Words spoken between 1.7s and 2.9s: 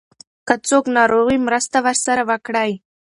ورسره وکړئ.